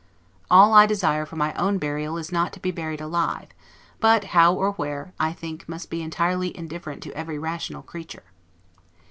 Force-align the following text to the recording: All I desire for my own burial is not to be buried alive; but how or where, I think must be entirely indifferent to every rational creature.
All 0.49 0.73
I 0.73 0.87
desire 0.87 1.27
for 1.27 1.35
my 1.35 1.53
own 1.53 1.77
burial 1.77 2.17
is 2.17 2.31
not 2.31 2.51
to 2.53 2.59
be 2.59 2.71
buried 2.71 3.01
alive; 3.01 3.49
but 3.99 4.23
how 4.33 4.51
or 4.51 4.71
where, 4.71 5.13
I 5.19 5.31
think 5.31 5.69
must 5.69 5.91
be 5.91 6.01
entirely 6.01 6.57
indifferent 6.57 7.03
to 7.03 7.13
every 7.15 7.37
rational 7.37 7.83
creature. 7.83 8.23